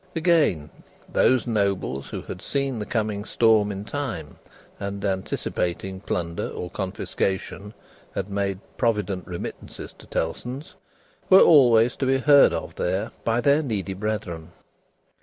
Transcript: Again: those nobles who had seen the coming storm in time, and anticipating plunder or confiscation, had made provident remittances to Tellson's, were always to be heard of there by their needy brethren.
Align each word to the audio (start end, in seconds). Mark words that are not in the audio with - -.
Again: 0.15 0.71
those 1.07 1.45
nobles 1.45 2.09
who 2.09 2.23
had 2.23 2.41
seen 2.41 2.79
the 2.79 2.87
coming 2.87 3.23
storm 3.23 3.71
in 3.71 3.85
time, 3.85 4.39
and 4.79 5.05
anticipating 5.05 6.01
plunder 6.01 6.47
or 6.47 6.71
confiscation, 6.71 7.75
had 8.15 8.27
made 8.27 8.59
provident 8.77 9.27
remittances 9.27 9.93
to 9.99 10.07
Tellson's, 10.07 10.73
were 11.29 11.39
always 11.41 11.95
to 11.97 12.07
be 12.07 12.17
heard 12.17 12.51
of 12.51 12.73
there 12.73 13.11
by 13.23 13.41
their 13.41 13.61
needy 13.61 13.93
brethren. 13.93 14.53